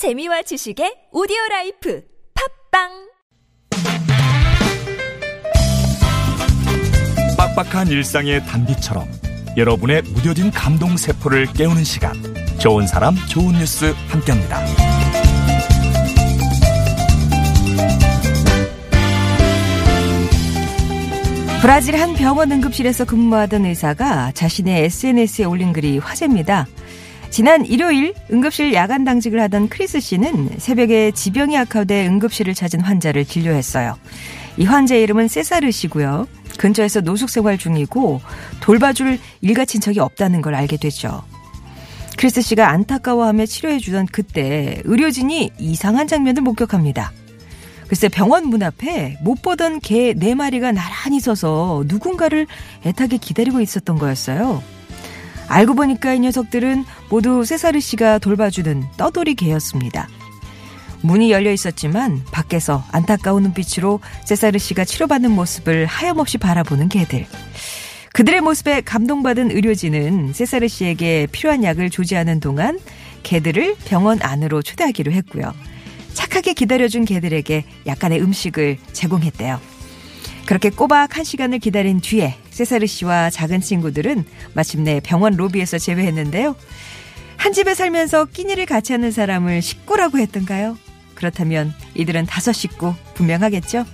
[0.00, 2.02] 재미와 지식의 오디오 life
[2.70, 2.88] 팟빵
[7.36, 9.06] 빡빡한 일상의 단비처럼
[9.58, 12.14] 여러분의 무뎌진 감동 세포를 깨우는 시간
[12.58, 14.64] 좋은 사람 좋은 뉴스 함께합니다.
[21.60, 26.66] 브라질 한 병원 응급실에서 근무하던 의사가 자신의 SNS에 올린 글이 화제입니다.
[27.30, 33.96] 지난 일요일 응급실 야간 당직을 하던 크리스 씨는 새벽에 지병이 악화돼 응급실을 찾은 환자를 진료했어요.
[34.56, 36.26] 이 환자의 이름은 세사르 씨고요.
[36.58, 38.20] 근처에서 노숙 생활 중이고
[38.60, 41.22] 돌봐줄 일가 친척이 없다는 걸 알게 되죠.
[42.18, 47.12] 크리스 씨가 안타까워하며 치료해주던 그때 의료진이 이상한 장면을 목격합니다.
[47.88, 52.46] 글쎄 병원 문 앞에 못 보던 개 네 마리가 나란히 서서 누군가를
[52.84, 54.62] 애타게 기다리고 있었던 거였어요.
[55.50, 60.08] 알고 보니까 이 녀석들은 모두 세사르 씨가 돌봐주는 떠돌이 개였습니다.
[61.02, 67.26] 문이 열려 있었지만 밖에서 안타까운 눈빛으로 세사르 씨가 치료받는 모습을 하염없이 바라보는 개들.
[68.12, 72.78] 그들의 모습에 감동받은 의료진은 세사르 씨에게 필요한 약을 조지하는 동안
[73.24, 75.52] 개들을 병원 안으로 초대하기로 했고요.
[76.14, 79.60] 착하게 기다려준 개들에게 약간의 음식을 제공했대요.
[80.46, 86.54] 그렇게 꼬박 한 시간을 기다린 뒤에 세사르 씨와 작은 친구들은 마침내 병원 로비에서 재회했는데요.
[87.38, 90.76] 한 집에 살면서 끼니를 같이 하는 사람을 식구라고 했던가요?
[91.14, 93.86] 그렇다면 이들은 다섯 식구 분명하겠죠?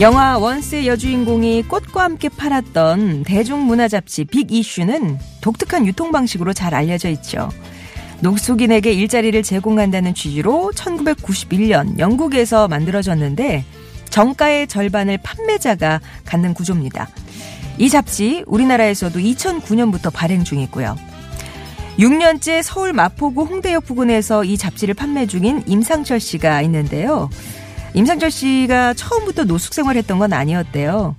[0.00, 7.10] 영화 원스의 여주인공이 꽃과 함께 팔았던 대중문화 잡지 빅 이슈는 독특한 유통 방식으로 잘 알려져
[7.10, 7.50] 있죠.
[8.22, 13.66] 녹수인에게 일자리를 제공한다는 취지로 1991년 영국에서 만들어졌는데
[14.08, 17.06] 정가의 절반을 판매자가 갖는 구조입니다.
[17.76, 20.96] 이 잡지 우리나라에서도 2009년부터 발행 중이고요.
[21.98, 27.28] 6년째 서울 마포구 홍대역 부근에서 이 잡지를 판매 중인 임상철 씨가 있는데요.
[27.94, 31.16] 임상철 씨가 처음부터 노숙 생활했던 건 아니었대요.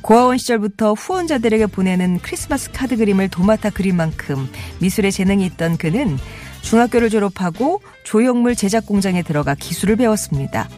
[0.00, 6.16] 고아원 시절부터 후원자들에게 보내는 크리스마스 카드 그림을 도맡아 그린 만큼 미술에 재능이 있던 그는
[6.62, 10.68] 중학교를 졸업하고 조형물 제작 공장에 들어가 기술을 배웠습니다.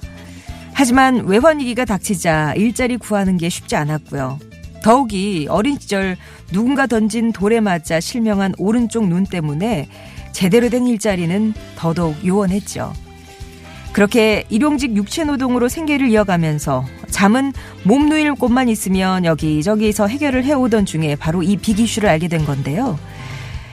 [0.73, 4.39] 하지만 외환 위기가 닥치자 일자리 구하는 게 쉽지 않았고요.
[4.83, 6.17] 더욱이 어린 시절
[6.53, 9.89] 누군가 던진 돌에 맞아 실명한 오른쪽 눈 때문에
[10.33, 12.93] 제대로 된 일자리는 더더욱 요원했죠.
[13.93, 21.43] 그렇게 일용직 육체노동으로 생계를 이어가면서 잠은 몸 누일 곳만 있으면 여기저기서 해결을 해오던 중에 바로
[21.43, 22.99] 이 빅이슈를 알게 된 건데요.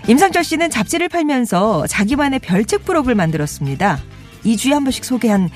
[0.08, 4.00] 임상철 씨는 잡지를 팔면서 자기만의 별책 부록을 만들었습니다.
[4.46, 5.50] 2주에 한 번씩 소개한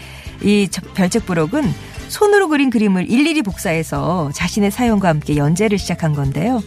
[0.44, 1.64] 이 별책 부록은
[2.08, 6.64] 손으로 그린 그림을 일일이 복사해서 자신의 사연과 함께 연재를 시작한 건데요.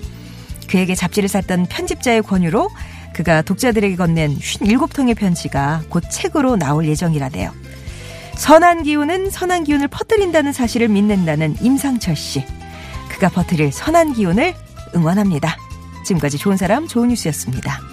[0.69, 2.71] 그에게 잡지를 샀던 편집자의 권유로
[3.15, 7.53] 그가 독자들에게 건넨 57통의 편지가 곧 책으로 나올 예정이라네요.
[8.37, 12.45] 선한 기운은 선한 기운을 퍼뜨린다는 사실을 믿는다는 임상철 씨.
[13.11, 14.55] 그가 퍼뜨릴 선한 기운을
[14.97, 15.57] 응원합니다.
[16.05, 17.92] 지금까지 좋은 사람 좋은 뉴스였습니다.